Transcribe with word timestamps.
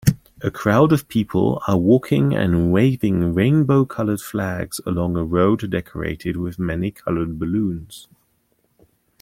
A 0.41 0.49
crowd 0.49 0.91
of 0.93 1.07
people 1.07 1.61
are 1.67 1.77
walking 1.77 2.33
and 2.33 2.71
waving 2.71 3.35
rainbow 3.35 3.85
colored 3.85 4.19
flags 4.19 4.81
along 4.83 5.15
a 5.15 5.23
road 5.23 5.69
decorated 5.69 6.37
with 6.37 6.57
many 6.57 6.89
colored 6.89 7.37
balloons 7.37 8.07